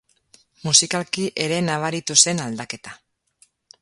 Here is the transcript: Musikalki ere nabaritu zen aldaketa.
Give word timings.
Musikalki 0.69 1.27
ere 1.43 1.59
nabaritu 1.67 2.17
zen 2.25 2.43
aldaketa. 2.47 2.97